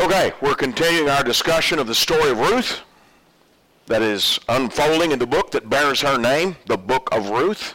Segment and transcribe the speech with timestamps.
[0.00, 2.80] Okay, we're continuing our discussion of the story of Ruth
[3.84, 7.74] that is unfolding in the book that bears her name, the book of Ruth.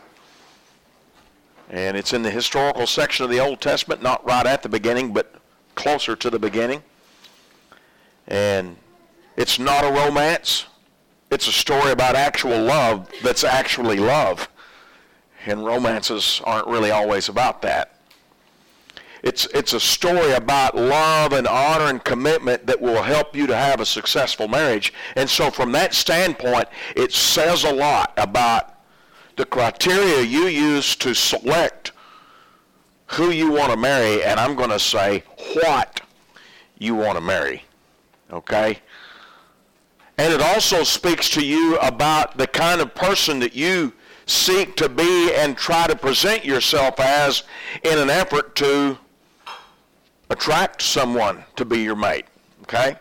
[1.69, 5.13] And it's in the historical section of the Old Testament, not right at the beginning,
[5.13, 5.35] but
[5.75, 6.81] closer to the beginning.
[8.27, 8.75] And
[9.37, 10.65] it's not a romance.
[11.29, 14.49] It's a story about actual love that's actually love.
[15.45, 17.94] And romances aren't really always about that.
[19.25, 23.55] It's, it's a story about love and honor and commitment that will help you to
[23.55, 24.93] have a successful marriage.
[25.15, 28.75] And so from that standpoint, it says a lot about
[29.35, 31.91] the criteria you use to select
[33.07, 35.23] who you want to marry, and I'm going to say
[35.63, 36.01] what
[36.77, 37.63] you want to marry.
[38.31, 38.77] Okay?
[40.19, 43.91] And it also speaks to you about the kind of person that you
[44.27, 47.41] seek to be and try to present yourself as
[47.83, 48.99] in an effort to
[50.35, 52.25] attract someone to be your mate.
[52.63, 52.97] Okay?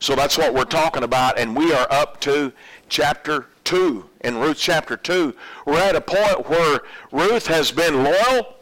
[0.00, 2.52] So that's what we're talking about, and we are up to
[2.88, 4.04] chapter 2.
[4.24, 5.34] In Ruth chapter 2,
[5.64, 6.80] we're at a point where
[7.12, 8.56] Ruth has been loyal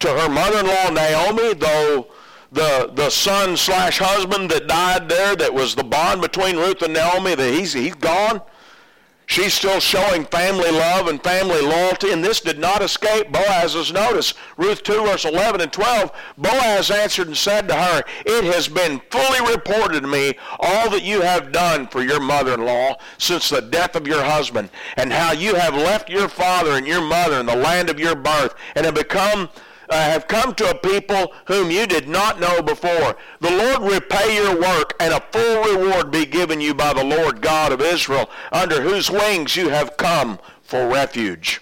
[0.00, 2.08] to her mother-in-law Naomi, though
[2.52, 6.92] the, the son slash husband that died there, that was the bond between Ruth and
[6.92, 8.42] Naomi, that he's, he's gone.
[9.28, 14.32] She's still showing family love and family loyalty, and this did not escape Boaz's notice.
[14.56, 19.02] Ruth 2, verse 11 and 12, Boaz answered and said to her, It has been
[19.10, 23.96] fully reported to me all that you have done for your mother-in-law since the death
[23.96, 27.54] of your husband, and how you have left your father and your mother in the
[27.54, 29.50] land of your birth, and have become
[29.90, 33.16] uh, have come to a people whom you did not know before.
[33.40, 37.40] The Lord repay your work, and a full reward be given you by the Lord
[37.40, 41.60] God of Israel, under whose wings you have come for refuge.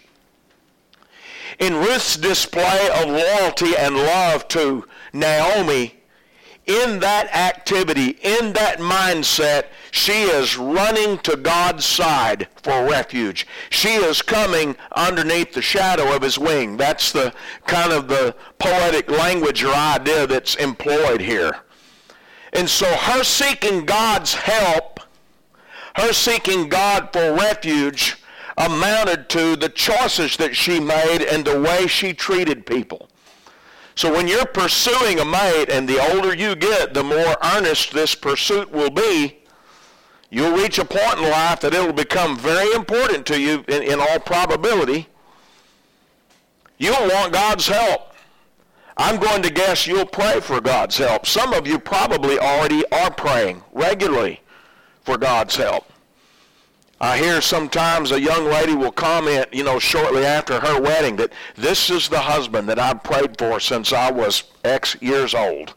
[1.59, 5.95] In Ruth's display of loyalty and love to Naomi,
[6.67, 13.47] in that activity, in that mindset, she is running to God's side for refuge.
[13.71, 16.77] She is coming underneath the shadow of his wing.
[16.77, 17.33] That's the
[17.67, 21.57] kind of the poetic language or idea that's employed here.
[22.53, 24.99] And so her seeking God's help,
[25.97, 28.17] her seeking God for refuge,
[28.59, 33.09] amounted to the choices that she made and the way she treated people.
[33.97, 38.15] So when you're pursuing a mate, and the older you get, the more earnest this
[38.15, 39.39] pursuit will be,
[40.29, 43.99] you'll reach a point in life that it'll become very important to you in, in
[43.99, 45.09] all probability.
[46.77, 48.13] You'll want God's help.
[48.99, 51.27] I'm going to guess you'll pray for God's help.
[51.27, 54.43] Some of you probably already are praying regularly
[55.05, 55.91] for God's help.
[57.01, 61.33] I hear sometimes a young lady will comment, you know, shortly after her wedding that
[61.55, 65.75] this is the husband that I've prayed for since I was X years old.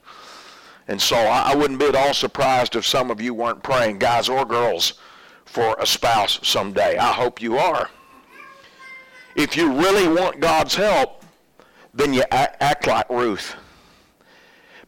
[0.87, 4.29] And so I, wouldn't be at all surprised if some of you weren't praying, guys
[4.29, 4.93] or girls,
[5.45, 6.97] for a spouse someday.
[6.97, 7.89] I hope you are.
[9.35, 11.23] If you really want God's help,
[11.93, 13.55] then you act like Ruth.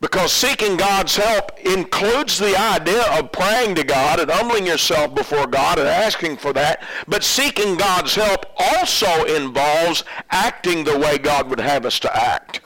[0.01, 5.45] Because seeking God's help includes the idea of praying to God and humbling yourself before
[5.45, 6.83] God and asking for that.
[7.07, 12.61] But seeking God's help also involves acting the way God would have us to act.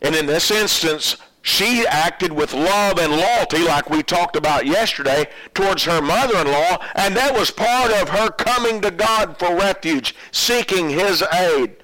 [0.00, 5.26] And in this instance, she acted with love and loyalty, like we talked about yesterday,
[5.52, 10.90] towards her mother-in-law, and that was part of her coming to God for refuge, seeking
[10.90, 11.76] his aid.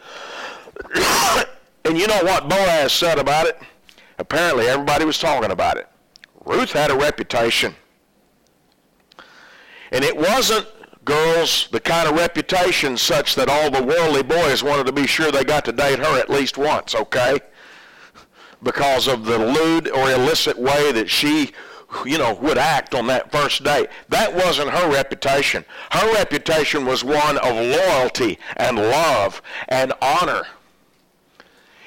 [1.85, 3.59] and you know what Boaz said about it?
[4.19, 5.89] Apparently, everybody was talking about it.
[6.45, 7.75] Ruth had a reputation.
[9.91, 10.67] And it wasn't,
[11.05, 15.31] girls, the kind of reputation such that all the worldly boys wanted to be sure
[15.31, 17.39] they got to date her at least once, okay?
[18.63, 21.53] Because of the lewd or illicit way that she,
[22.05, 23.89] you know, would act on that first date.
[24.09, 25.65] That wasn't her reputation.
[25.91, 30.45] Her reputation was one of loyalty and love and honor.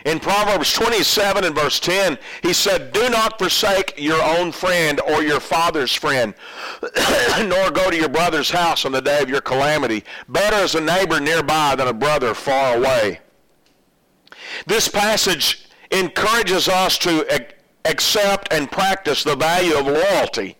[0.07, 5.21] In Proverbs 27 and verse 10, he said, Do not forsake your own friend or
[5.21, 6.33] your father's friend,
[7.43, 10.05] nor go to your brother's house on the day of your calamity.
[10.29, 13.19] Better is a neighbor nearby than a brother far away.
[14.65, 17.43] This passage encourages us to
[17.83, 20.56] accept and practice the value of loyalty.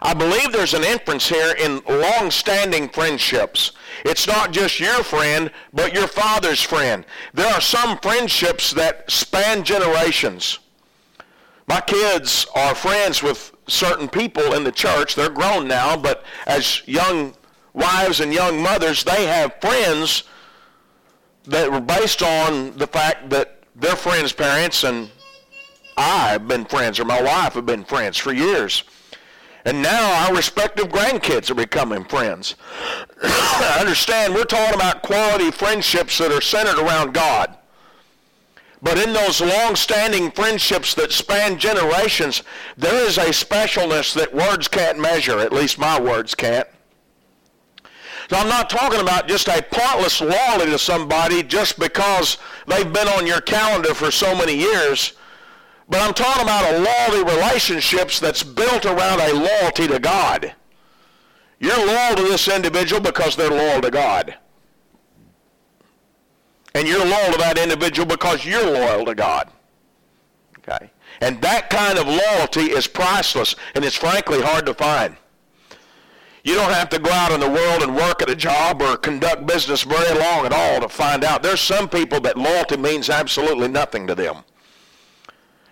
[0.00, 3.72] I believe there's an inference here in long-standing friendships.
[4.04, 7.04] It's not just your friend, but your father's friend.
[7.34, 10.60] There are some friendships that span generations.
[11.66, 15.14] My kids are friends with certain people in the church.
[15.14, 17.34] They're grown now, but as young
[17.74, 20.22] wives and young mothers, they have friends
[21.44, 25.10] that were based on the fact that their friends' parents and
[25.96, 28.84] I have been friends or my wife have been friends for years.
[29.68, 32.54] And now our respective grandkids are becoming friends.
[33.22, 37.54] I understand we're talking about quality friendships that are centered around God.
[38.80, 42.44] But in those long-standing friendships that span generations,
[42.78, 46.66] there is a specialness that words can't measure, at least my words can't.
[48.30, 53.08] So I'm not talking about just a pointless loyalty to somebody just because they've been
[53.08, 55.12] on your calendar for so many years.
[55.88, 60.54] But I'm talking about a loyalty relationships that's built around a loyalty to God.
[61.60, 64.36] You're loyal to this individual because they're loyal to God.
[66.74, 69.50] And you're loyal to that individual because you're loyal to God.
[70.58, 70.90] Okay?
[71.20, 75.16] And that kind of loyalty is priceless, and it's frankly hard to find.
[76.44, 78.96] You don't have to go out in the world and work at a job or
[78.96, 81.42] conduct business very long at all to find out.
[81.42, 84.44] There's some people that loyalty means absolutely nothing to them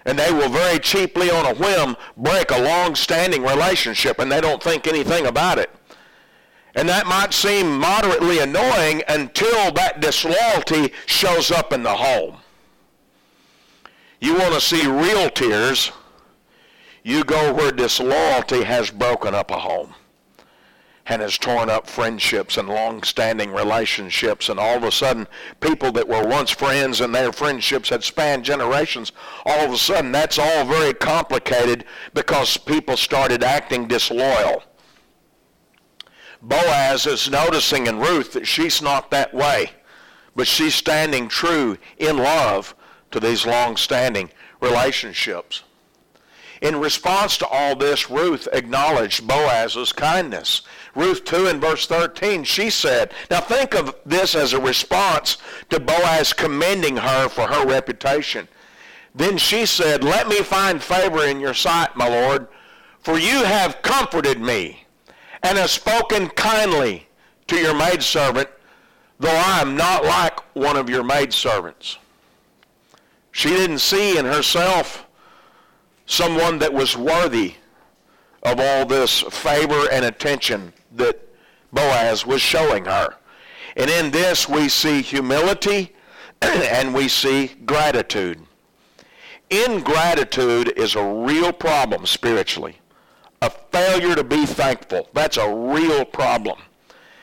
[0.06, 4.62] and they will very cheaply on a whim break a long-standing relationship and they don't
[4.62, 5.68] think anything about it.
[6.76, 12.36] And that might seem moderately annoying until that disloyalty shows up in the home.
[14.20, 15.90] You want to see real tears,
[17.02, 19.94] you go where disloyalty has broken up a home
[21.08, 25.26] and has torn up friendships and long-standing relationships and all of a sudden
[25.60, 29.12] people that were once friends and their friendships had spanned generations
[29.44, 34.62] all of a sudden that's all very complicated because people started acting disloyal
[36.42, 39.70] boaz is noticing in ruth that she's not that way
[40.34, 42.74] but she's standing true in love
[43.10, 44.28] to these long-standing
[44.60, 45.62] relationships
[46.62, 50.62] in response to all this, Ruth acknowledged Boaz's kindness.
[50.96, 55.36] Ruth 2 and verse 13, she said, now think of this as a response
[55.68, 58.48] to Boaz commending her for her reputation.
[59.14, 62.48] Then she said, let me find favor in your sight, my Lord,
[63.00, 64.86] for you have comforted me
[65.42, 67.06] and have spoken kindly
[67.48, 68.48] to your maidservant,
[69.20, 71.98] though I am not like one of your maidservants.
[73.32, 75.06] She didn't see in herself
[76.06, 77.56] someone that was worthy
[78.42, 81.20] of all this favor and attention that
[81.72, 83.14] Boaz was showing her.
[83.76, 85.92] And in this we see humility
[86.42, 88.40] and we see gratitude.
[89.50, 92.78] Ingratitude is a real problem spiritually.
[93.42, 95.08] A failure to be thankful.
[95.12, 96.58] That's a real problem.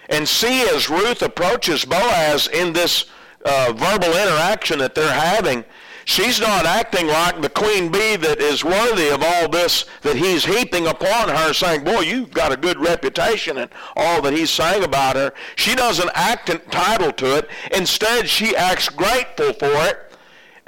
[0.10, 3.06] And see as Ruth approaches Boaz in this
[3.46, 5.66] uh, verbal interaction that they're having,
[6.06, 10.46] She's not acting like the queen bee that is worthy of all this that he's
[10.46, 14.84] heaping upon her, saying, boy, you've got a good reputation and all that he's saying
[14.84, 15.34] about her.
[15.56, 17.50] She doesn't act entitled to it.
[17.74, 20.12] Instead, she acts grateful for it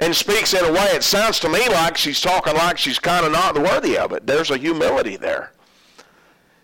[0.00, 3.24] and speaks in a way it sounds to me like she's talking like she's kind
[3.24, 4.26] of not worthy of it.
[4.26, 5.52] There's a humility there.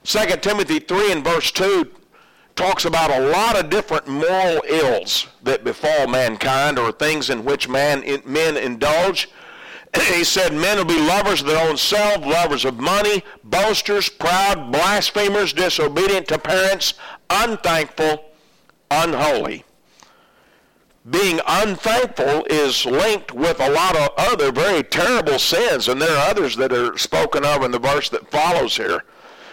[0.05, 1.91] 2 Timothy 3 and verse 2
[2.57, 7.69] talks about a lot of different moral ills that befall mankind or things in which
[7.69, 9.29] man, men indulge.
[10.09, 14.73] he said men will be lovers of their own self, lovers of money, boasters, proud,
[14.73, 16.95] blasphemers, disobedient to parents,
[17.31, 18.25] unthankful,
[18.91, 19.65] unholy.
[21.11, 26.31] Being unthankful is linked with a lot of other very terrible sins, and there are
[26.31, 29.03] others that are spoken of in the verse that follows here.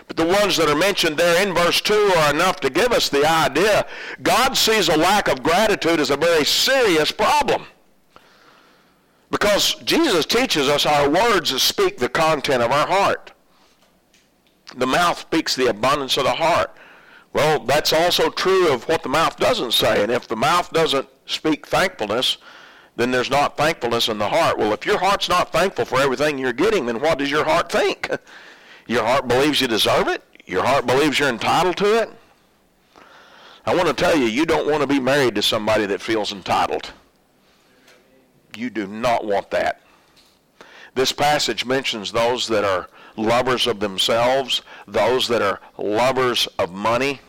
[0.09, 3.09] But the ones that are mentioned there in verse 2 are enough to give us
[3.09, 3.85] the idea.
[4.23, 7.67] God sees a lack of gratitude as a very serious problem.
[9.29, 13.33] Because Jesus teaches us our words speak the content of our heart.
[14.75, 16.75] The mouth speaks the abundance of the heart.
[17.31, 20.01] Well, that's also true of what the mouth doesn't say.
[20.01, 22.37] And if the mouth doesn't speak thankfulness,
[22.95, 24.57] then there's not thankfulness in the heart.
[24.57, 27.71] Well, if your heart's not thankful for everything you're getting, then what does your heart
[27.71, 28.09] think?
[28.89, 30.23] Your heart believes you deserve it.
[30.47, 32.09] Your heart believes you're entitled to it.
[33.63, 36.31] I want to tell you, you don't want to be married to somebody that feels
[36.31, 36.91] entitled.
[38.57, 39.81] You do not want that.
[40.95, 47.21] This passage mentions those that are lovers of themselves, those that are lovers of money,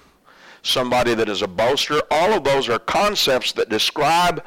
[0.63, 2.01] somebody that is a boaster.
[2.11, 4.43] All of those are concepts that describe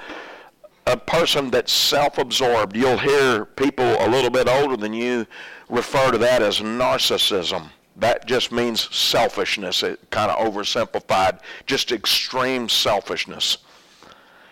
[0.87, 2.75] a person that's self-absorbed.
[2.75, 5.27] You'll hear people a little bit older than you
[5.69, 7.69] refer to that as narcissism.
[7.95, 13.57] That just means selfishness, it kind of oversimplified, just extreme selfishness.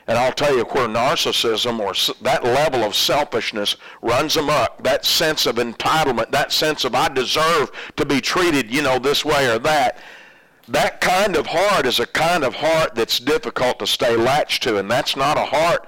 [0.07, 5.45] And I'll tell you where narcissism or that level of selfishness runs amok, that sense
[5.45, 9.59] of entitlement, that sense of I deserve to be treated, you know, this way or
[9.59, 9.99] that,
[10.67, 14.77] that kind of heart is a kind of heart that's difficult to stay latched to.
[14.77, 15.87] And that's not a heart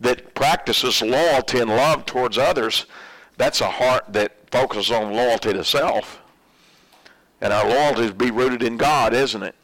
[0.00, 2.86] that practices loyalty and love towards others
[3.42, 6.22] that's a heart that focuses on loyalty to self.
[7.40, 9.56] And our loyalty is be rooted in God, isn't it?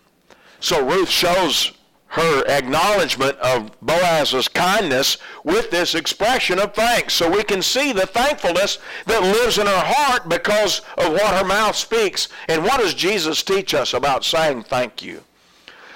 [0.59, 7.15] So Ruth shows her acknowledgement of Boaz's kindness with this expression of thanks.
[7.15, 11.45] So we can see the thankfulness that lives in her heart because of what her
[11.45, 12.27] mouth speaks.
[12.49, 15.23] And what does Jesus teach us about saying thank you?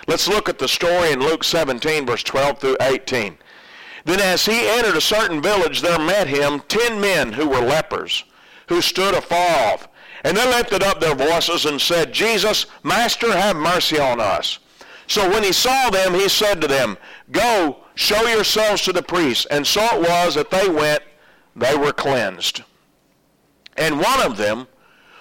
[0.07, 3.39] Let's look at the story in Luke 17, verse 12 through 18.
[4.05, 8.25] Then as he entered a certain village, there met him ten men who were lepers,
[8.69, 9.89] who stood afar off.
[10.25, 14.59] And they lifted up their voices and said, Jesus, Master, have mercy on us.
[15.07, 16.97] So when he saw them, he said to them,
[17.31, 19.47] Go, show yourselves to the priests.
[19.47, 21.03] And so it was that they went,
[21.57, 22.63] they were cleansed.
[23.77, 24.69] And one of them,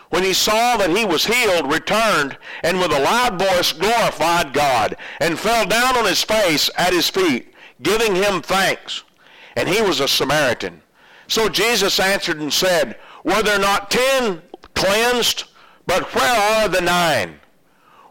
[0.10, 4.98] when he saw that he was healed, returned, and with a loud voice glorified God,
[5.20, 7.50] and fell down on his face at his feet,
[7.82, 9.04] giving him thanks.
[9.56, 10.82] And he was a Samaritan.
[11.28, 14.42] So Jesus answered and said, Were there not ten
[14.76, 15.46] cleansed?
[15.86, 17.40] But where are the nine?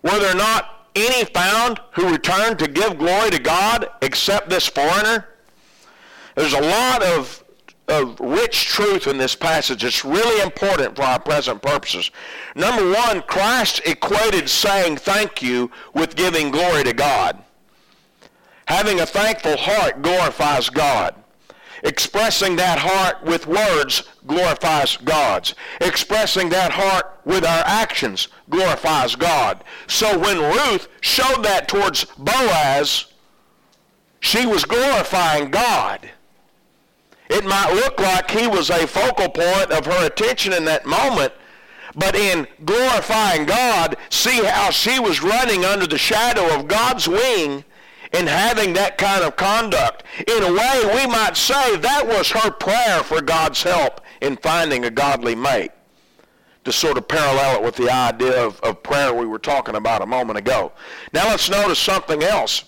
[0.02, 5.28] Were there not any found who returned to give glory to God except this foreigner?
[6.34, 7.44] There's a lot of,
[7.88, 9.84] of rich truth in this passage.
[9.84, 12.10] It's really important for our present purposes.
[12.54, 17.42] Number one, Christ equated saying thank you with giving glory to God.
[18.70, 21.16] Having a thankful heart glorifies God.
[21.82, 25.52] Expressing that heart with words glorifies God.
[25.80, 29.64] Expressing that heart with our actions glorifies God.
[29.88, 33.06] So when Ruth showed that towards Boaz,
[34.20, 36.08] she was glorifying God.
[37.28, 41.32] It might look like he was a focal point of her attention in that moment,
[41.96, 47.64] but in glorifying God, see how she was running under the shadow of God's wing
[48.12, 50.02] in having that kind of conduct.
[50.26, 54.84] In a way, we might say that was her prayer for God's help in finding
[54.84, 55.70] a godly mate.
[56.64, 60.02] To sort of parallel it with the idea of, of prayer we were talking about
[60.02, 60.72] a moment ago.
[61.12, 62.64] Now let's notice something else.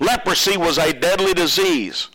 [0.00, 2.08] Leprosy was a deadly disease.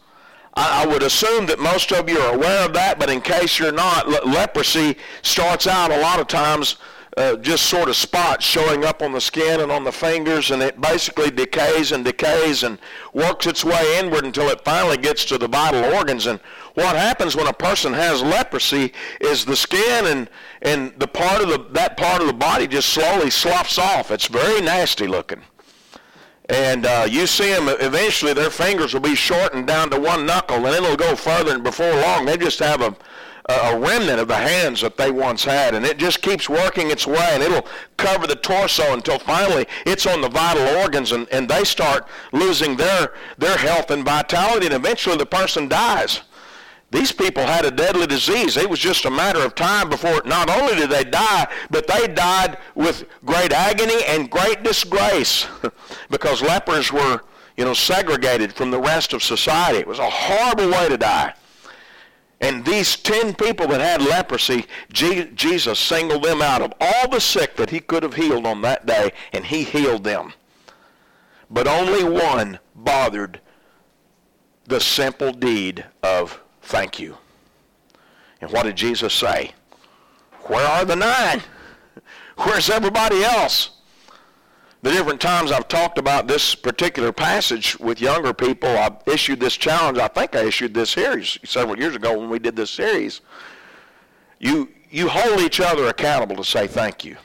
[0.53, 3.71] I, would assume that most of you are aware of that, but in case you're
[3.71, 6.75] not, le- leprosy starts out a lot of times
[7.17, 10.61] uh, just sort of spots showing up on the skin and on the fingers, and
[10.61, 12.79] it basically decays and decays and
[13.13, 16.25] works its way inward until it finally gets to the vital organs.
[16.25, 16.39] And
[16.75, 20.29] what happens when a person has leprosy is the skin and,
[20.61, 24.09] and the part of the, that part of the body just slowly sloughs off.
[24.09, 25.41] It's very nasty looking.
[26.49, 30.65] And uh, you see them eventually, their fingers will be shortened down to one knuckle,
[30.65, 32.95] and it'll go further, and before long, they just have a
[33.49, 35.73] a remnant of the hands that they once had.
[35.73, 37.67] And it just keeps working its way and it'll
[37.97, 42.75] cover the torso until finally it's on the vital organs and, and they start losing
[42.75, 46.21] their, their health and vitality and eventually the person dies.
[46.91, 48.57] These people had a deadly disease.
[48.57, 52.07] It was just a matter of time before not only did they die, but they
[52.07, 55.47] died with great agony and great disgrace
[56.09, 57.21] because lepers were,
[57.55, 59.79] you know, segregated from the rest of society.
[59.79, 61.33] It was a horrible way to die.
[62.41, 67.55] And these 10 people that had leprosy, Jesus singled them out of all the sick
[67.55, 70.33] that he could have healed on that day, and he healed them.
[71.51, 73.39] But only one bothered
[74.65, 77.17] the simple deed of thank you.
[78.41, 79.51] And what did Jesus say?
[80.43, 81.41] Where are the nine?
[82.37, 83.80] Where's everybody else?
[84.83, 89.55] The different times I've talked about this particular passage with younger people, I've issued this
[89.55, 89.99] challenge.
[89.99, 93.21] I think I issued this series several years ago when we did this series.
[94.39, 97.15] You, you hold each other accountable to say thank you.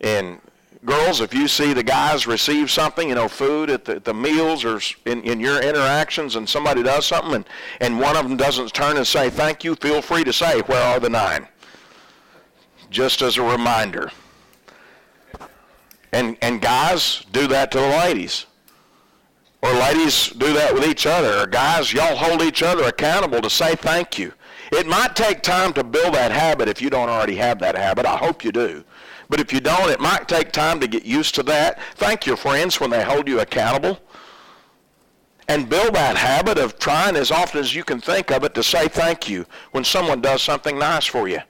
[0.00, 0.40] And
[0.86, 4.64] girls, if you see the guys receive something, you know, food at the, the meals
[4.64, 7.44] or in, in your interactions and somebody does something and,
[7.82, 10.82] and one of them doesn't turn and say thank you, feel free to say, where
[10.82, 11.46] are the nine?
[12.88, 14.10] Just as a reminder.
[16.12, 18.46] And, and guys do that to the ladies.
[19.62, 21.42] Or ladies do that with each other.
[21.42, 24.32] Or guys, y'all hold each other accountable to say thank you.
[24.72, 28.06] It might take time to build that habit if you don't already have that habit.
[28.06, 28.84] I hope you do.
[29.28, 31.78] But if you don't, it might take time to get used to that.
[31.96, 34.00] Thank your friends when they hold you accountable.
[35.48, 38.62] And build that habit of trying as often as you can think of it to
[38.62, 41.40] say thank you when someone does something nice for you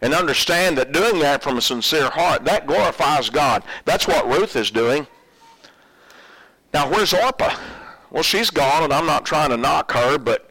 [0.00, 3.62] and understand that doing that from a sincere heart, that glorifies God.
[3.84, 5.06] That's what Ruth is doing.
[6.74, 7.56] Now, where's Orpah?
[8.10, 10.50] Well, she's gone, and I'm not trying to knock her, but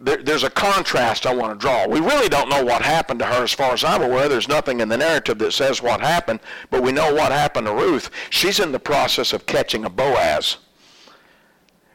[0.00, 1.86] there, there's a contrast I want to draw.
[1.86, 4.28] We really don't know what happened to her as far as I'm aware.
[4.28, 6.40] There's nothing in the narrative that says what happened,
[6.70, 8.10] but we know what happened to Ruth.
[8.30, 10.58] She's in the process of catching a Boaz.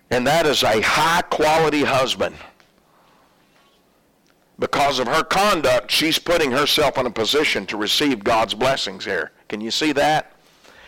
[0.09, 2.35] And that is a high quality husband
[4.61, 9.31] because of her conduct, she's putting herself in a position to receive God's blessings here.
[9.49, 10.33] Can you see that?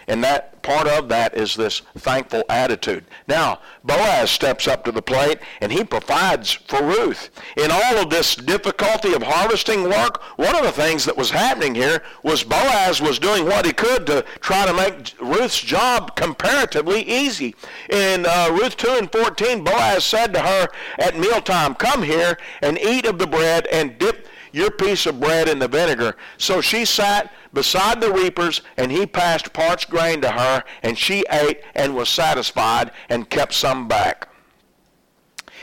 [0.07, 3.05] And that part of that is this thankful attitude.
[3.27, 7.29] Now, Boaz steps up to the plate and he provides for Ruth.
[7.57, 11.75] In all of this difficulty of harvesting work, one of the things that was happening
[11.75, 17.01] here was Boaz was doing what he could to try to make Ruth's job comparatively
[17.01, 17.55] easy.
[17.89, 20.67] In uh, Ruth 2 and 14, Boaz said to her
[20.97, 25.49] at mealtime, Come here and eat of the bread and dip your piece of bread
[25.49, 26.15] in the vinegar.
[26.37, 31.25] So she sat beside the reapers, and he passed parched grain to her, and she
[31.29, 34.29] ate and was satisfied and kept some back.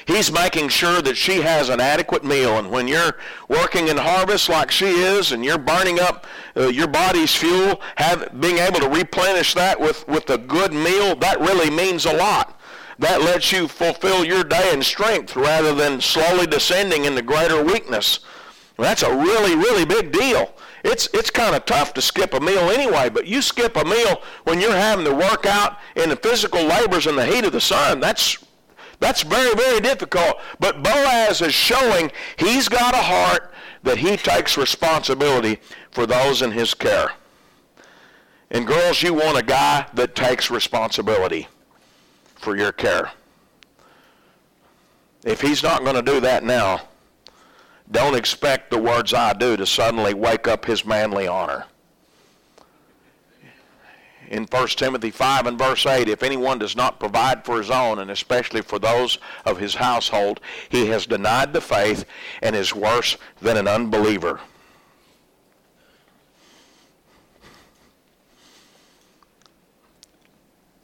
[0.07, 2.59] He's making sure that she has an adequate meal.
[2.59, 3.17] And when you're
[3.49, 8.41] working in harvest like she is, and you're burning up uh, your body's fuel, have,
[8.41, 12.59] being able to replenish that with, with a good meal, that really means a lot.
[12.99, 18.21] That lets you fulfill your day in strength rather than slowly descending into greater weakness.
[18.81, 20.55] Well, that's a really, really big deal.
[20.85, 24.23] It's, it's kind of tough to skip a meal anyway, but you skip a meal
[24.45, 27.61] when you're having to work out in the physical labors in the heat of the
[27.61, 28.01] sun.
[28.01, 28.43] That's,
[28.99, 30.37] that's very, very difficult.
[30.61, 35.61] But Boaz is showing he's got a heart that he takes responsibility
[35.91, 37.13] for those in his care.
[38.51, 41.49] And girls, you want a guy that takes responsibility
[42.37, 43.11] for your care.
[45.23, 46.89] If he's not going to do that now,
[47.91, 51.65] don't expect the words I do to suddenly wake up his manly honor.
[54.29, 57.99] In 1 Timothy 5 and verse 8, if anyone does not provide for his own,
[57.99, 62.05] and especially for those of his household, he has denied the faith
[62.41, 64.39] and is worse than an unbeliever.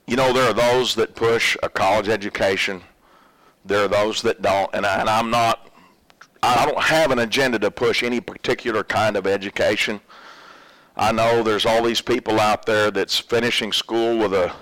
[0.08, 2.82] You know, there are those that push a college education.
[3.64, 4.70] There are those that don't.
[4.72, 5.68] And, I, and I'm not
[6.46, 10.00] I don't have an agenda to push any particular kind of education.
[10.96, 14.52] I know there's all these people out there that's finishing school with a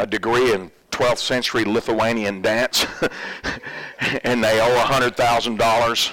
[0.00, 2.86] a degree in 12th century Lithuanian dance,
[4.24, 6.12] and they owe $100,000.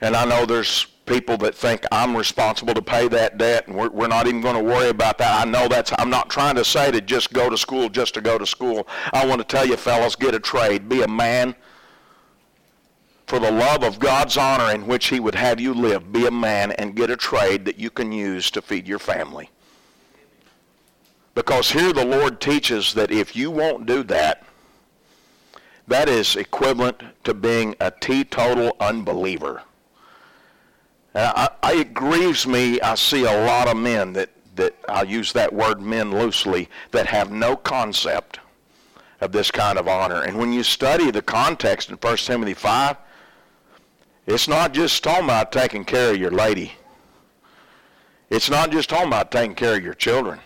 [0.00, 3.88] And I know there's people that think I'm responsible to pay that debt, and we're,
[3.90, 5.46] we're not even going to worry about that.
[5.46, 8.20] I know that's, I'm not trying to say to just go to school just to
[8.20, 8.86] go to school.
[9.12, 10.88] I want to tell you, fellas, get a trade.
[10.88, 11.54] Be a man
[13.28, 16.30] for the love of God's honor in which he would have you live, be a
[16.30, 19.50] man and get a trade that you can use to feed your family.
[21.34, 24.44] Because here the Lord teaches that if you won't do that,
[25.88, 29.62] that is equivalent to being a teetotal unbeliever.
[31.14, 32.80] I, I, it grieves me.
[32.80, 37.06] I see a lot of men that, that, I'll use that word men loosely, that
[37.06, 38.40] have no concept
[39.20, 40.22] of this kind of honor.
[40.22, 42.96] And when you study the context in 1 Timothy 5,
[44.28, 46.72] it's not just talking about taking care of your lady.
[48.28, 50.38] It's not just talking about taking care of your children.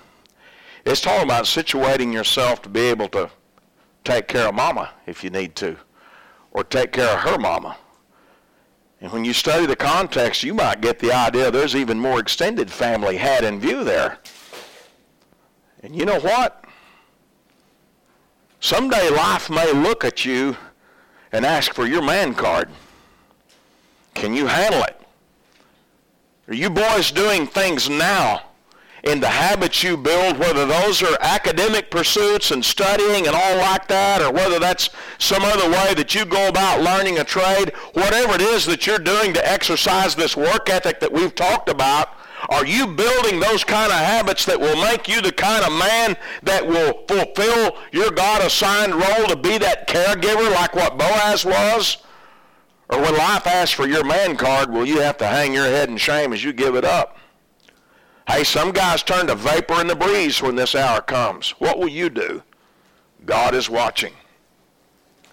[0.87, 3.29] It's talking about situating yourself to be able to
[4.05, 5.77] take care of mama if you need to,
[6.53, 7.77] or take care of her mama.
[9.01, 12.71] And when you study the context, you might get the idea there's even more extended
[12.71, 14.19] family had in view there.
[15.83, 16.65] And you know what?
[18.61, 20.57] Someday life may look at you
[21.33, 22.69] and ask for your man card.
[24.15, 25.01] Can you handle it?
[26.49, 28.43] Are you boys doing things now
[29.05, 33.89] in the habits you build, whether those are academic pursuits and studying and all like
[33.89, 38.35] that, or whether that's some other way that you go about learning a trade, whatever
[38.35, 42.11] it is that you're doing to exercise this work ethic that we've talked about,
[42.49, 46.17] are you building those kind of habits that will make you the kind of man
[46.43, 51.99] that will fulfill your God-assigned role to be that caregiver like what Boaz was?
[52.93, 55.89] Or when life asks for your man card, will you have to hang your head
[55.89, 57.17] in shame as you give it up?
[58.29, 61.53] Hey, some guys turn to vapor in the breeze when this hour comes.
[61.53, 62.43] What will you do?
[63.25, 64.13] God is watching.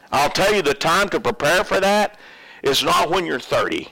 [0.10, 2.17] I'll tell you the time to prepare for that
[2.63, 3.89] is not when you're 30.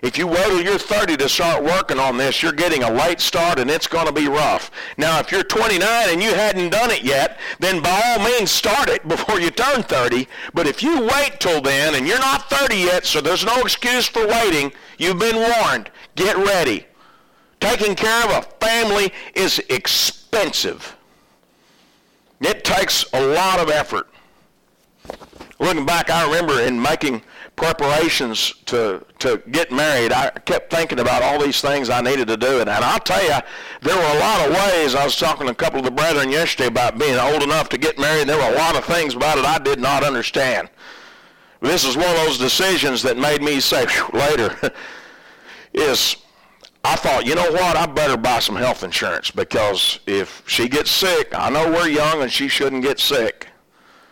[0.00, 3.20] If you wait till you're 30 to start working on this, you're getting a late
[3.20, 4.70] start and it's going to be rough.
[4.96, 8.88] Now, if you're 29 and you hadn't done it yet, then by all means start
[8.88, 10.28] it before you turn 30.
[10.54, 14.06] But if you wait till then and you're not 30 yet, so there's no excuse
[14.06, 15.90] for waiting, you've been warned.
[16.14, 16.86] Get ready.
[17.60, 20.96] Taking care of a family is expensive.
[22.40, 24.08] It takes a lot of effort.
[25.58, 27.22] Looking back, I remember in making
[27.58, 32.36] preparations to, to get married, I kept thinking about all these things I needed to
[32.36, 32.60] do.
[32.60, 33.36] And, and I'll tell you,
[33.82, 34.94] there were a lot of ways.
[34.94, 37.78] I was talking to a couple of the brethren yesterday about being old enough to
[37.78, 38.28] get married.
[38.28, 40.70] There were a lot of things about it I did not understand.
[41.60, 44.56] This is one of those decisions that made me say later
[45.74, 46.16] is
[46.84, 50.92] I thought, you know what, I better buy some health insurance because if she gets
[50.92, 53.47] sick, I know we're young and she shouldn't get sick.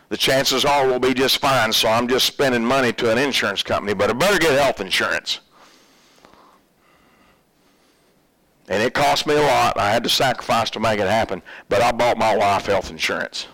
[0.08, 3.62] The chances are we'll be just fine, so I'm just spending money to an insurance
[3.62, 5.40] company, but I better get health insurance.
[8.68, 9.78] And it cost me a lot.
[9.78, 13.46] I had to sacrifice to make it happen, but I bought my wife health insurance.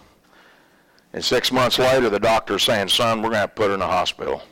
[1.12, 3.87] And six months later, the doctor's saying, son, we're going to put her in the
[3.87, 4.43] hospital.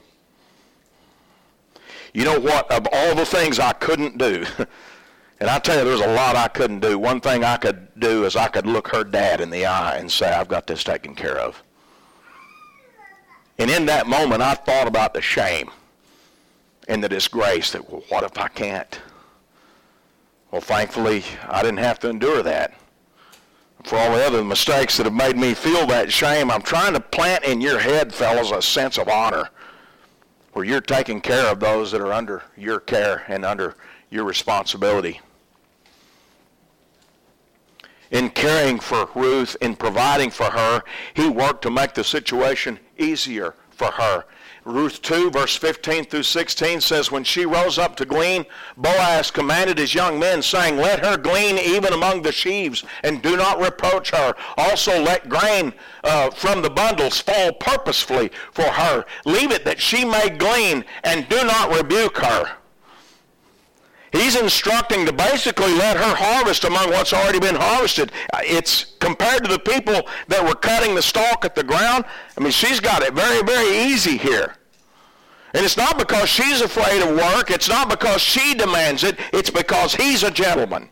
[2.12, 2.70] You know what?
[2.70, 4.44] Of all the things I couldn't do,
[5.40, 6.98] and I tell you, there's a lot I couldn't do.
[6.98, 10.10] One thing I could do is I could look her dad in the eye and
[10.10, 11.62] say, I've got this taken care of.
[13.60, 15.70] And in that moment, I thought about the shame
[16.88, 18.98] and the disgrace that, well, what if I can't?
[20.50, 22.72] Well, thankfully, I didn't have to endure that.
[23.84, 27.00] For all the other mistakes that have made me feel that shame, I'm trying to
[27.00, 29.50] plant in your head, fellas, a sense of honor
[30.54, 33.76] where you're taking care of those that are under your care and under
[34.08, 35.20] your responsibility.
[38.10, 43.54] In caring for Ruth, in providing for her, he worked to make the situation easier
[43.70, 44.24] for her.
[44.64, 48.44] Ruth 2, verse 15 through 16 says, When she rose up to glean,
[48.76, 53.36] Boaz commanded his young men, saying, Let her glean even among the sheaves, and do
[53.36, 54.34] not reproach her.
[54.58, 55.72] Also let grain
[56.04, 59.06] uh, from the bundles fall purposefully for her.
[59.24, 62.59] Leave it that she may glean, and do not rebuke her.
[64.12, 68.10] He's instructing to basically let her harvest among what's already been harvested.
[68.32, 72.04] Uh, it's compared to the people that were cutting the stalk at the ground.
[72.36, 74.56] I mean, she's got it very, very easy here.
[75.54, 77.50] And it's not because she's afraid of work.
[77.50, 79.18] It's not because she demands it.
[79.32, 80.88] It's because he's a gentleman.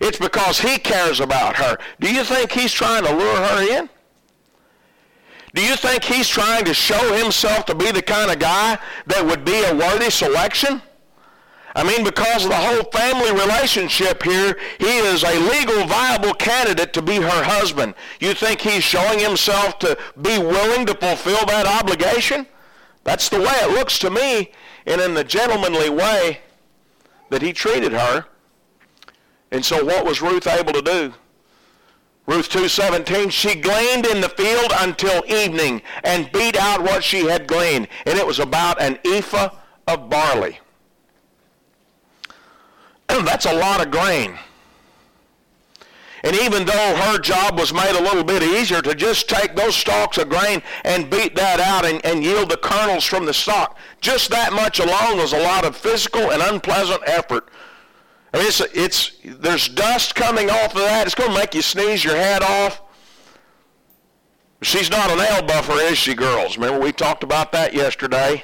[0.00, 1.78] It's because he cares about her.
[2.00, 3.88] Do you think he's trying to lure her in?
[5.54, 9.24] Do you think he's trying to show himself to be the kind of guy that
[9.24, 10.82] would be a worthy selection?
[11.76, 16.94] I mean, because of the whole family relationship here, he is a legal viable candidate
[16.94, 17.94] to be her husband.
[18.18, 22.46] You think he's showing himself to be willing to fulfill that obligation?
[23.04, 24.52] That's the way it looks to me,
[24.86, 26.40] and in the gentlemanly way
[27.28, 28.24] that he treated her.
[29.50, 31.12] And so what was Ruth able to do?
[32.26, 37.46] Ruth 2:17 she gleaned in the field until evening and beat out what she had
[37.46, 39.50] gleaned and it was about an ephah
[39.86, 40.58] of barley.
[43.24, 44.38] That's a lot of grain.
[46.24, 49.76] And even though her job was made a little bit easier to just take those
[49.76, 53.78] stalks of grain and beat that out and, and yield the kernels from the stalk,
[54.00, 57.48] just that much alone was a lot of physical and unpleasant effort.
[58.34, 61.06] I mean, it's, it's, there's dust coming off of that.
[61.06, 62.82] It's going to make you sneeze your head off.
[64.62, 66.56] She's not a nail buffer, is she, girls?
[66.56, 68.42] Remember we talked about that yesterday?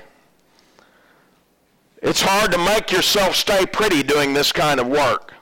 [2.02, 5.32] It's hard to make yourself stay pretty doing this kind of work.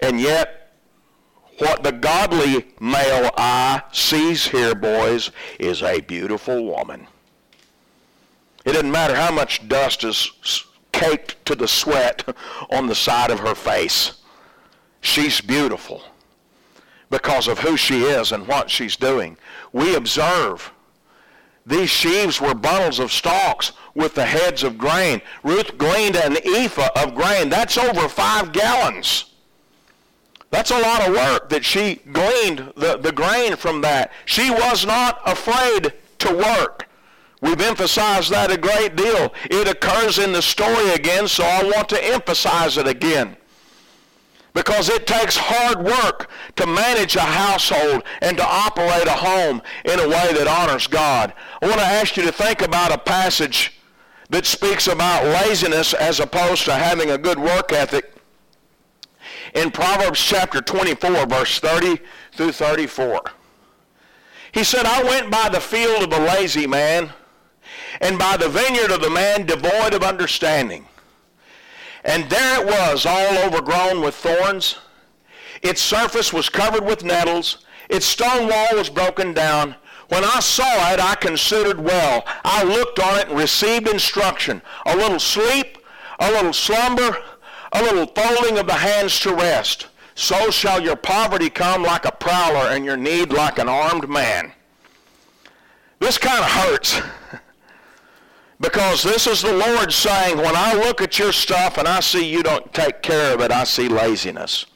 [0.00, 0.72] And yet,
[1.58, 7.06] what the godly male eye sees here, boys, is a beautiful woman.
[8.64, 12.24] It doesn't matter how much dust is caked to the sweat
[12.70, 14.14] on the side of her face.
[15.00, 16.02] She's beautiful
[17.08, 19.36] because of who she is and what she's doing.
[19.72, 20.72] We observe
[21.66, 25.22] these sheaves were bundles of stalks with the heads of grain.
[25.42, 27.48] Ruth gleaned an ephah of grain.
[27.48, 29.32] That's over five gallons.
[30.50, 34.12] That's a lot of work that she gleaned the, the grain from that.
[34.24, 36.88] She was not afraid to work.
[37.40, 39.32] We've emphasized that a great deal.
[39.50, 43.36] It occurs in the story again, so I want to emphasize it again
[44.54, 49.98] because it takes hard work to manage a household and to operate a home in
[49.98, 51.34] a way that honors God.
[51.60, 53.80] I want to ask you to think about a passage
[54.30, 58.14] that speaks about laziness as opposed to having a good work ethic.
[59.54, 62.00] In Proverbs chapter 24, verse 30
[62.32, 63.22] through 34.
[64.52, 67.12] He said, I went by the field of the lazy man
[68.00, 70.86] and by the vineyard of the man devoid of understanding.
[72.04, 74.76] And there it was, all overgrown with thorns.
[75.62, 77.64] Its surface was covered with nettles.
[77.88, 79.74] Its stone wall was broken down.
[80.08, 82.24] When I saw it, I considered well.
[82.44, 84.60] I looked on it and received instruction.
[84.84, 85.78] A little sleep,
[86.18, 87.16] a little slumber,
[87.72, 89.88] a little folding of the hands to rest.
[90.14, 94.52] So shall your poverty come like a prowler and your need like an armed man.
[95.98, 97.00] This kind of hurts.
[98.60, 102.24] Because this is the Lord saying, when I look at your stuff and I see
[102.24, 104.66] you don't take care of it, I see laziness.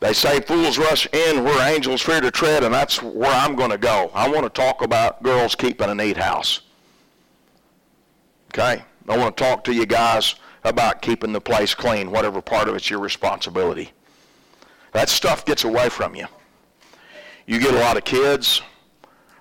[0.00, 3.70] They say fools rush in where angels fear to tread, and that's where I'm going
[3.70, 4.10] to go.
[4.12, 6.60] I want to talk about girls keeping a neat house.
[8.52, 8.82] Okay?
[9.08, 12.74] I want to talk to you guys about keeping the place clean, whatever part of
[12.74, 13.92] it's your responsibility.
[14.92, 16.26] That stuff gets away from you.
[17.46, 18.62] You get a lot of kids.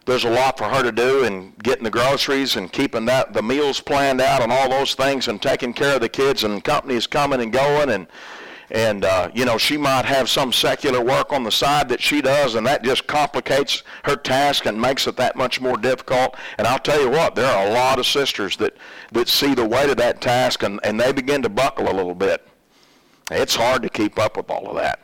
[0.05, 3.41] There's a lot for her to do in getting the groceries and keeping that the
[3.41, 7.07] meals planned out and all those things and taking care of the kids and companies
[7.07, 8.07] coming and going and
[8.71, 12.21] and uh, you know she might have some secular work on the side that she
[12.21, 16.35] does and that just complicates her task and makes it that much more difficult.
[16.57, 18.75] And i'll tell you what there are a lot of sisters that
[19.13, 22.15] that see the weight of that task and, and they begin to buckle a little
[22.15, 22.45] bit.
[23.31, 24.99] It's hard to keep up with all of that.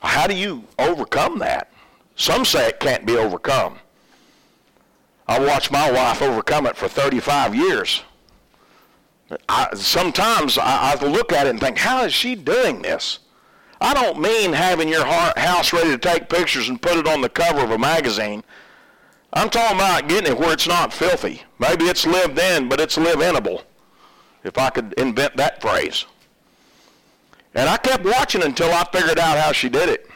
[0.00, 1.71] How do you overcome that
[2.16, 3.78] some say it can't be overcome
[5.26, 8.02] i watched my wife overcome it for 35 years
[9.48, 13.20] I, sometimes I, I look at it and think, how is she doing this?
[13.80, 17.28] I don't mean having your house ready to take pictures and put it on the
[17.28, 18.44] cover of a magazine.
[19.32, 21.42] I'm talking about getting it where it's not filthy.
[21.58, 23.62] Maybe it's lived in, but it's live-inable,
[24.44, 26.04] if I could invent that phrase.
[27.54, 30.08] And I kept watching until I figured out how she did it.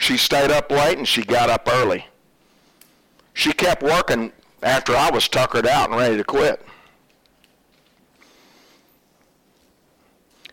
[0.00, 2.06] She stayed up late and she got up early.
[3.34, 4.32] She kept working
[4.62, 6.66] after I was tuckered out and ready to quit.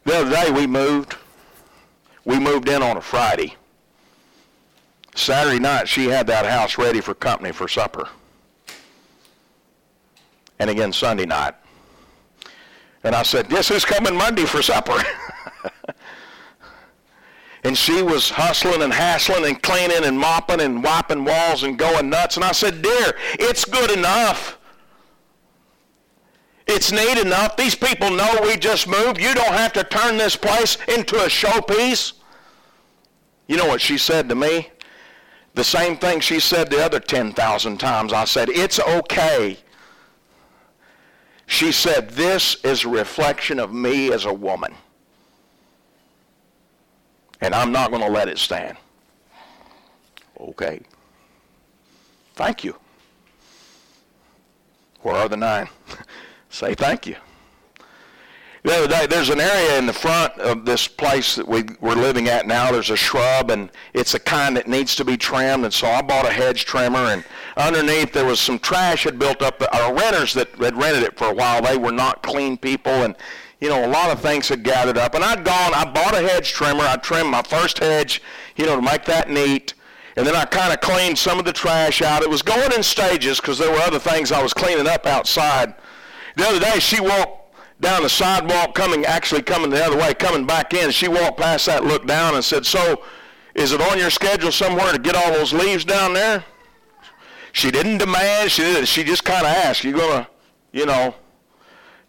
[0.03, 1.15] The other day we moved.
[2.25, 3.55] We moved in on a Friday.
[5.15, 8.10] Saturday night she had that house ready for company for supper.
[10.60, 11.55] And again Sunday night.
[13.05, 15.01] And I said, guess who's coming Monday for supper?
[17.67, 22.10] and she was hustling and hassling and cleaning and mopping and wiping walls and going
[22.10, 22.38] nuts.
[22.38, 24.58] And I said, dear, it's good enough.
[26.65, 27.58] It's neat enough.
[27.58, 29.19] These people know we just moved.
[29.19, 32.13] You don't have to turn this place into a showpiece.
[33.47, 34.69] You know what she said to me?
[35.53, 38.13] The same thing she said the other 10,000 times.
[38.13, 39.58] I said, it's okay.
[41.47, 44.73] She said, this is a reflection of me as a woman.
[47.47, 48.75] And I'm not going to let it stand.
[50.38, 50.81] Okay.
[52.36, 52.75] Thank you.
[55.01, 55.69] Where are the nine?
[56.49, 57.15] say thank you.
[58.63, 61.95] The other day, there's an area in the front of this place that we, we're
[61.95, 62.69] living at now.
[62.69, 65.63] There's a shrub, and it's a kind that needs to be trimmed.
[65.63, 67.23] And so I bought a hedge trimmer, and
[67.55, 69.63] underneath there was some trash had built up.
[69.71, 73.15] Our renters that had rented it for a while, they were not clean people, and
[73.60, 75.15] you know a lot of things had gathered up.
[75.15, 76.84] And I'd gone, I bought a hedge trimmer.
[76.84, 78.22] I trimmed my first hedge,
[78.56, 79.74] you know, to make that neat.
[80.15, 82.24] And then I kind of cleaned some of the trash out.
[82.24, 85.76] It was going in stages because there were other things I was cleaning up outside.
[86.36, 90.46] The other day, she walked down the sidewalk, coming actually coming the other way, coming
[90.46, 90.89] back in.
[90.89, 93.04] She walked past that, looked down, and said, "So,
[93.54, 96.43] is it on your schedule somewhere to get all those leaves down there?"
[97.52, 98.52] She didn't demand.
[98.52, 98.88] She did.
[98.88, 100.28] She just kind of asked, "You gonna,
[100.72, 101.13] you know?"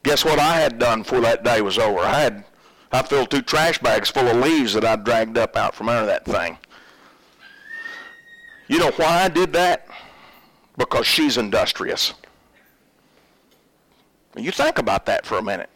[0.02, 2.00] Guess what I had done before that day was over?
[2.00, 2.44] I had
[2.90, 6.06] I filled two trash bags full of leaves that I dragged up out from under
[6.06, 6.58] that thing.
[8.66, 9.86] You know why I did that?
[10.76, 12.14] Because she's industrious.
[14.36, 15.68] You think about that for a minute.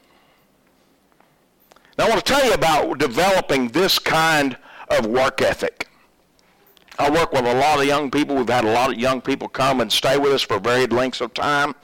[1.99, 4.57] Now I want to tell you about developing this kind
[4.89, 5.89] of work ethic.
[6.99, 8.37] I work with a lot of young people.
[8.37, 11.21] We've had a lot of young people come and stay with us for varied lengths
[11.21, 11.75] of time.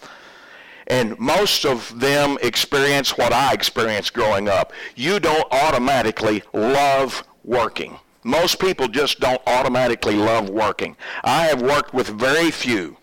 [0.88, 4.72] And most of them experience what I experienced growing up.
[4.96, 7.98] You don't automatically love working.
[8.24, 10.96] Most people just don't automatically love working.
[11.24, 12.98] I have worked with very few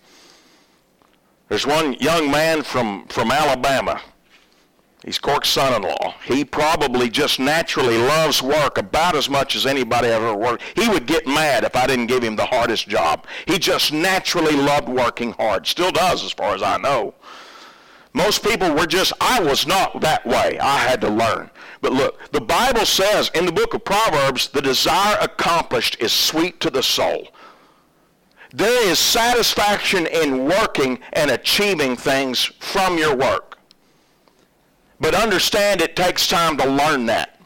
[1.47, 4.01] there's one young man from, from Alabama.
[5.03, 6.15] He's Cork's son-in-law.
[6.25, 10.63] He probably just naturally loves work about as much as anybody I've ever worked.
[10.75, 13.27] He would get mad if I didn't give him the hardest job.
[13.45, 15.67] He just naturally loved working hard.
[15.67, 17.13] Still does as far as I know.
[18.15, 20.57] Most people were just, I was not that way.
[20.57, 21.49] I had to learn.
[21.81, 26.61] But look, the Bible says in the book of Proverbs, the desire accomplished is sweet
[26.61, 27.27] to the soul.
[28.53, 33.57] There is satisfaction in working and achieving things from your work.
[34.97, 37.41] But understand it takes time to learn that.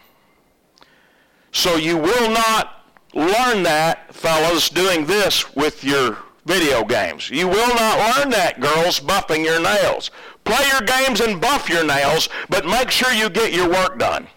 [1.51, 2.83] So you will not
[3.15, 7.29] learn that, fellas, doing this with your video games.
[7.29, 10.11] You will not learn that, girls, buffing your nails.
[10.49, 14.27] Play your games and buff your nails, but make sure you get your work done.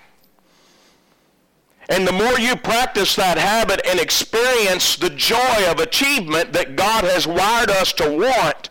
[1.88, 7.04] And the more you practice that habit and experience the joy of achievement that God
[7.04, 8.68] has wired us to want,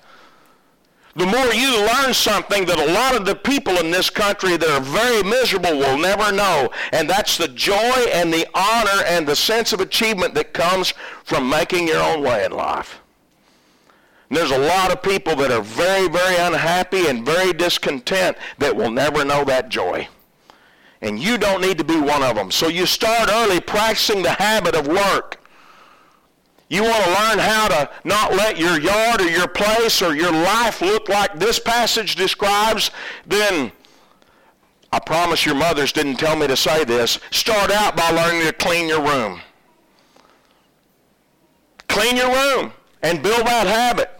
[1.15, 4.69] the more you learn something that a lot of the people in this country that
[4.69, 6.69] are very miserable will never know.
[6.91, 11.49] And that's the joy and the honor and the sense of achievement that comes from
[11.49, 13.00] making your own way in life.
[14.31, 18.73] And there's a lot of people that are very, very unhappy and very discontent that
[18.73, 20.07] will never know that joy.
[21.01, 22.49] And you don't need to be one of them.
[22.49, 25.43] So you start early practicing the habit of work.
[26.69, 30.31] You want to learn how to not let your yard or your place or your
[30.31, 32.89] life look like this passage describes,
[33.27, 33.73] then
[34.93, 37.19] I promise your mothers didn't tell me to say this.
[37.31, 39.41] Start out by learning to clean your room.
[41.89, 42.71] Clean your room
[43.03, 44.19] and build that habit.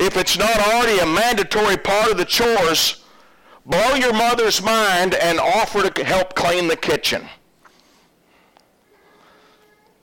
[0.00, 3.04] If it's not already a mandatory part of the chores,
[3.66, 7.28] blow your mother's mind and offer to help clean the kitchen.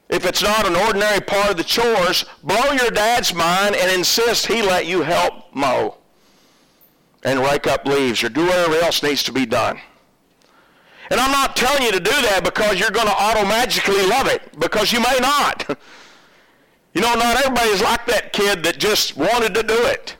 [0.07, 4.45] If it's not an ordinary part of the chores, blow your dad's mind and insist
[4.45, 5.97] he let you help mow
[7.23, 9.81] and rake up leaves or do whatever else needs to be done.
[11.09, 14.59] And I'm not telling you to do that because you're going to automatically love it,
[14.59, 15.75] because you may not.
[16.97, 20.17] You know, not everybody's like that kid that just wanted to do it.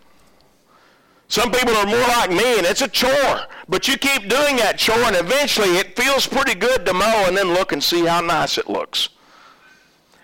[1.28, 3.48] Some people are more like me, and it's a chore.
[3.68, 7.36] But you keep doing that chore, and eventually it feels pretty good to mow and
[7.36, 9.10] then look and see how nice it looks.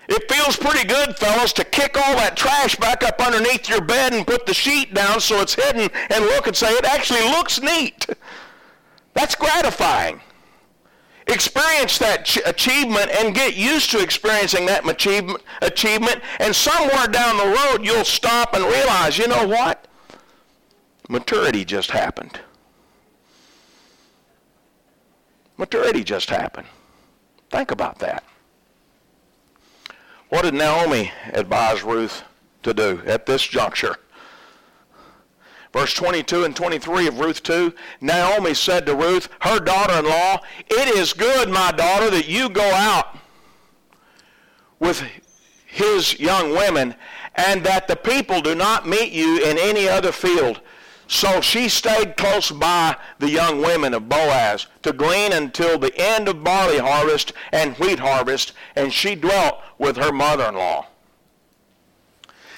[0.06, 4.14] It feels pretty good, fellas, to kick all that trash back up underneath your bed
[4.14, 7.60] and put the sheet down so it's hidden and look and say, it actually looks
[7.60, 8.06] neat.
[9.14, 10.20] That's gratifying.
[11.26, 17.38] Experience that ch- achievement and get used to experiencing that achievement, achievement, and somewhere down
[17.38, 19.88] the road you'll stop and realize, you know what?
[21.08, 22.40] Maturity just happened.
[25.56, 26.66] Maturity just happened.
[27.50, 28.24] Think about that.
[30.28, 32.22] What did Naomi advise Ruth
[32.64, 33.96] to do at this juncture?
[35.74, 41.12] Verse 22 and 23 of Ruth 2, Naomi said to Ruth, her daughter-in-law, It is
[41.12, 43.18] good, my daughter, that you go out
[44.78, 45.02] with
[45.66, 46.94] his young women,
[47.34, 50.60] and that the people do not meet you in any other field.
[51.08, 56.28] So she stayed close by the young women of Boaz to glean until the end
[56.28, 60.86] of barley harvest and wheat harvest, and she dwelt with her mother-in-law.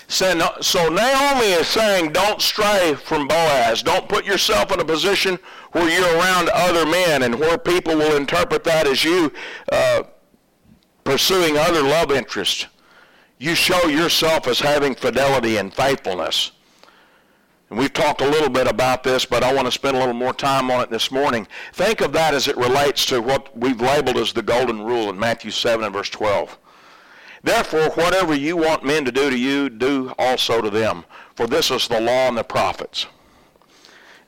[0.09, 3.83] So Naomi is saying, don't stray from Boaz.
[3.83, 5.39] Don't put yourself in a position
[5.73, 9.33] where you're around other men and where people will interpret that as you
[9.73, 10.05] uh,
[11.05, 12.67] pursuing other love interests.
[13.39, 16.53] You show yourself as having fidelity and faithfulness.
[17.69, 20.15] And we've talked a little bit about this, but I want to spend a little
[20.15, 21.49] more time on it this morning.
[21.73, 25.19] Think of that as it relates to what we've labeled as the golden rule in
[25.19, 26.57] Matthew 7 and verse 12.
[27.47, 31.05] Therefore, whatever you want men to do to you, do also to them.
[31.37, 33.07] For this is the law and the prophets.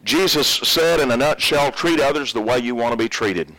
[0.05, 3.53] Jesus said in a nutshell, treat others the way you want to be treated.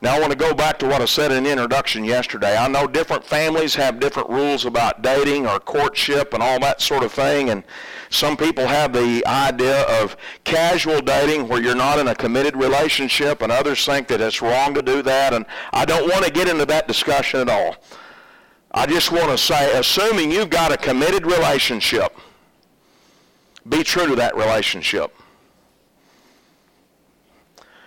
[0.00, 2.56] Now I want to go back to what I said in the introduction yesterday.
[2.56, 7.04] I know different families have different rules about dating or courtship and all that sort
[7.04, 7.50] of thing.
[7.50, 7.62] And
[8.10, 13.40] some people have the idea of casual dating where you're not in a committed relationship
[13.40, 15.32] and others think that it's wrong to do that.
[15.32, 17.76] And I don't want to get into that discussion at all.
[18.78, 22.16] I just want to say, assuming you've got a committed relationship,
[23.68, 25.12] be true to that relationship.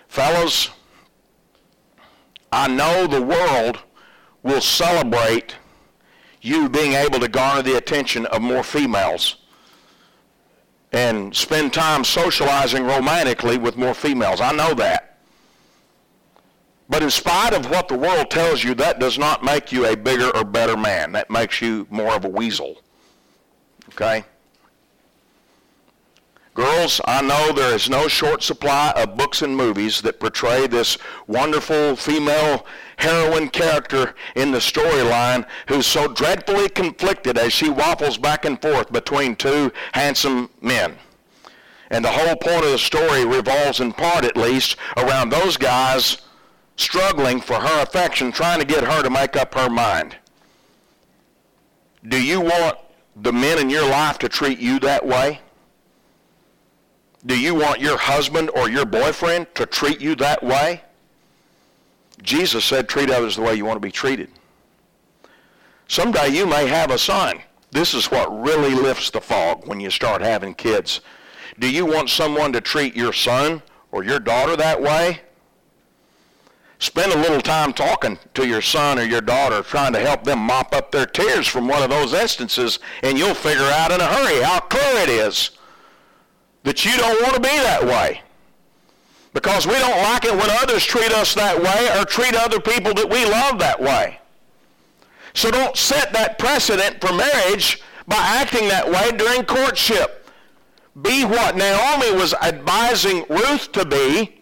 [0.10, 0.70] Fellows,
[2.52, 3.80] I know the world
[4.44, 5.56] will celebrate
[6.42, 9.38] you being able to garner the attention of more females
[10.92, 14.42] and spend time socializing romantically with more females.
[14.42, 15.11] I know that.
[16.92, 19.96] But in spite of what the world tells you, that does not make you a
[19.96, 21.14] bigger or better man.
[21.14, 22.82] That makes you more of a weasel.
[23.94, 24.26] Okay?
[26.54, 30.98] Girls, I know there is no short supply of books and movies that portray this
[31.28, 32.66] wonderful female
[32.98, 38.92] heroine character in the storyline who's so dreadfully conflicted as she waffles back and forth
[38.92, 40.98] between two handsome men.
[41.90, 46.18] And the whole point of the story revolves in part at least around those guys
[46.82, 50.16] struggling for her affection, trying to get her to make up her mind.
[52.08, 52.78] Do you want
[53.16, 55.40] the men in your life to treat you that way?
[57.26, 60.82] Do you want your husband or your boyfriend to treat you that way?
[62.24, 64.30] Jesus said, treat others the way you want to be treated.
[65.88, 67.42] Someday you may have a son.
[67.72, 71.02] This is what really lifts the fog when you start having kids.
[71.60, 75.22] Do you want someone to treat your son or your daughter that way?
[76.82, 80.40] Spend a little time talking to your son or your daughter, trying to help them
[80.40, 84.08] mop up their tears from one of those instances, and you'll figure out in a
[84.08, 85.52] hurry how clear it is
[86.64, 88.24] that you don't want to be that way.
[89.32, 92.96] Because we don't like it when others treat us that way or treat other people
[92.96, 94.20] that we love that way.
[95.36, 100.28] So don't set that precedent for marriage by acting that way during courtship.
[101.00, 104.41] Be what Naomi was advising Ruth to be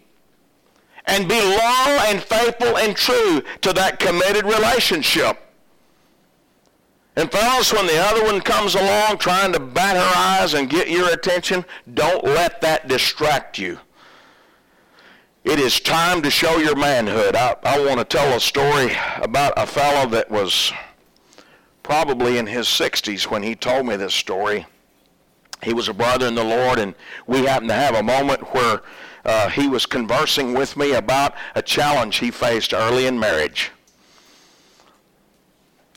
[1.10, 5.36] and be loyal and faithful and true to that committed relationship.
[7.16, 10.88] And fellas, when the other one comes along trying to bat her eyes and get
[10.88, 13.78] your attention, don't let that distract you.
[15.42, 17.34] It is time to show your manhood.
[17.34, 20.72] I, I want to tell a story about a fellow that was
[21.82, 24.64] probably in his 60s when he told me this story.
[25.62, 26.94] He was a brother in the Lord, and
[27.26, 28.80] we happened to have a moment where
[29.24, 33.70] uh, he was conversing with me about a challenge he faced early in marriage.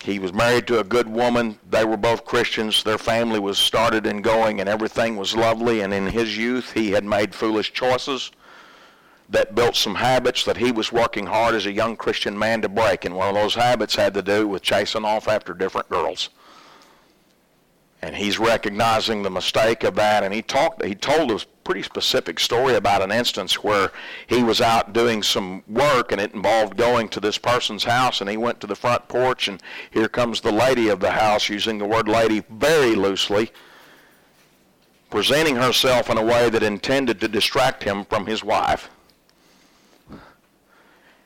[0.02, 1.58] He was married to a good woman.
[1.70, 2.84] They were both Christians.
[2.84, 5.80] Their family was started and going, and everything was lovely.
[5.80, 8.32] And in his youth, he had made foolish choices
[9.30, 12.70] that built some habits that he was working hard as a young Christian man to
[12.70, 13.06] break.
[13.06, 16.30] And one of those habits had to do with chasing off after different girls
[18.04, 20.26] and he's recognizing the mistake of that.
[20.26, 23.92] And he talked, he told a pretty specific story about an instance where
[24.28, 28.30] he was out doing some work, and it involved going to this person's house, and
[28.30, 29.62] he went to the front porch, and
[29.92, 33.52] here comes the lady of the house, using the word lady very loosely,
[35.10, 38.90] presenting herself in a way that intended to distract him from his wife.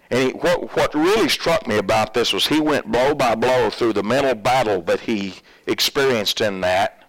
[0.10, 3.70] And he, what, what really struck me about this was he went blow by blow
[3.70, 5.36] through the mental battle that he
[5.66, 7.04] experienced in that,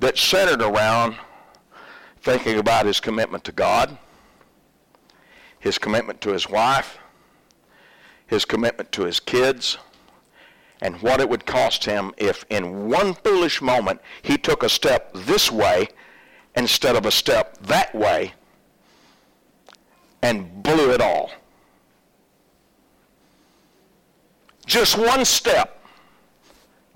[0.00, 1.16] that centered around
[2.22, 3.96] thinking about his commitment to God,
[5.58, 6.98] his commitment to his wife,
[8.26, 9.78] his commitment to his kids,
[10.80, 15.12] and what it would cost him if in one foolish moment he took a step
[15.12, 15.88] this way
[16.56, 18.32] instead of a step that way
[20.22, 21.30] and blew it all.
[24.70, 25.79] just one step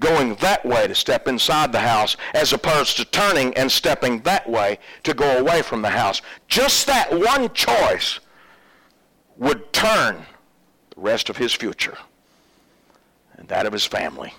[0.05, 4.49] going that way to step inside the house as opposed to turning and stepping that
[4.49, 6.21] way to go away from the house.
[6.47, 8.21] Just that one choice
[9.39, 10.25] would turn
[10.95, 11.97] the rest of his future
[13.39, 14.35] and that of his family.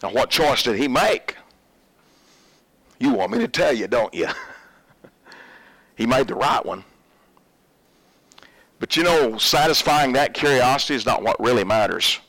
[0.00, 1.36] Now, what choice did he make?
[3.00, 4.28] You want me to tell you, don't you?
[5.96, 6.84] he made the right one.
[8.78, 12.20] But you know, satisfying that curiosity is not what really matters.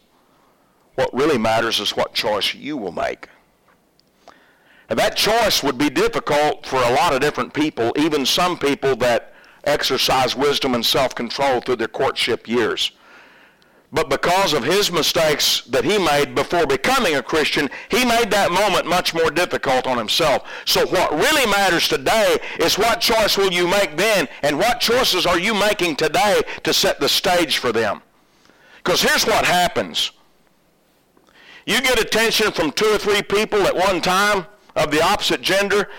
[0.95, 3.29] What really matters is what choice you will make.
[4.89, 8.95] And that choice would be difficult for a lot of different people, even some people
[8.97, 9.33] that
[9.63, 12.91] exercise wisdom and self-control through their courtship years.
[13.91, 18.51] But because of his mistakes that he made before becoming a Christian, he made that
[18.51, 20.47] moment much more difficult on himself.
[20.65, 25.25] So what really matters today is what choice will you make then and what choices
[25.25, 28.01] are you making today to set the stage for them.
[28.77, 30.11] Because here's what happens.
[31.65, 34.45] You get attention from two or three people at one time
[34.75, 35.89] of the opposite gender.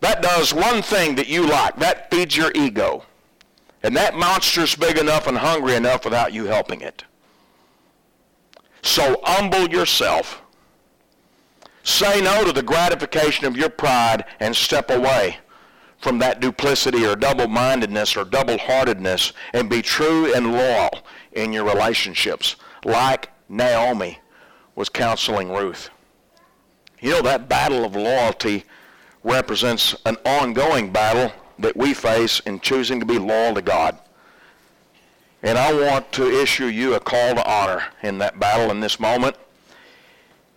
[0.00, 1.76] That does one thing that you like.
[1.76, 3.04] That feeds your ego.
[3.82, 7.04] And that monster's big enough and hungry enough without you helping it.
[8.82, 10.40] So humble yourself.
[11.82, 15.38] Say no to the gratification of your pride and step away
[15.98, 20.90] from that duplicity or double-mindedness or double-heartedness and be true and loyal
[21.32, 24.18] in your relationships like Naomi
[24.80, 25.90] was counseling Ruth.
[27.00, 28.64] You know, that battle of loyalty
[29.22, 33.98] represents an ongoing battle that we face in choosing to be loyal to God.
[35.42, 38.98] And I want to issue you a call to honor in that battle in this
[38.98, 39.36] moment.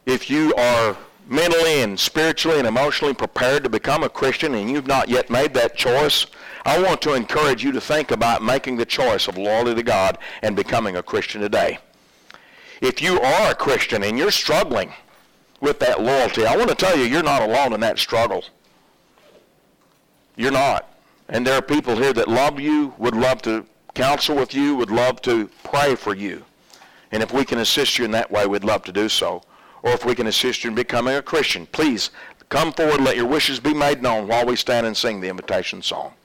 [0.05, 0.95] If you are
[1.28, 5.53] mentally and spiritually and emotionally prepared to become a Christian and you've not yet made
[5.55, 6.28] that choice,
[6.63, 10.17] I want to encourage you to think about making the choice of loyalty to God
[10.41, 11.80] and becoming a Christian today.
[12.84, 14.92] If you are a Christian and you're struggling
[15.62, 18.44] with that loyalty, I want to tell you you're not alone in that struggle.
[20.36, 20.94] You're not.
[21.30, 24.92] And there are people here that love you, would love to counsel with you, would
[24.92, 26.44] love to pray for you.
[27.14, 29.44] And if we can assist you in that way, we'd love to do so.
[29.82, 32.10] Or if we can assist you in becoming a Christian, please
[32.50, 35.82] come forward, let your wishes be made known while we stand and sing the invitation
[35.82, 36.16] song.